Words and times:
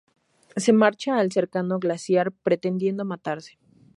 Se 0.55 0.73
marcha 0.73 1.19
al 1.19 1.31
cercano 1.31 1.77
glaciar, 1.77 2.31
pretendiendo 2.31 3.05
matarse. 3.05 3.59